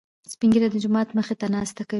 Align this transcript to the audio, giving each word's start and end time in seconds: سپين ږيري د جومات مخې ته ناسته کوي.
سپين 0.33 0.49
ږيري 0.53 0.67
د 0.71 0.75
جومات 0.83 1.09
مخې 1.17 1.35
ته 1.39 1.45
ناسته 1.55 1.81
کوي. 1.83 1.89